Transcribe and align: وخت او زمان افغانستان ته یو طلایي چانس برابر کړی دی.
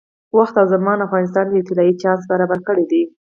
وخت 0.37 0.55
او 0.59 0.65
زمان 0.73 0.97
افغانستان 1.07 1.45
ته 1.47 1.53
یو 1.55 1.67
طلایي 1.69 1.93
چانس 2.01 2.21
برابر 2.31 2.59
کړی 2.67 2.83
دی. 2.91 3.01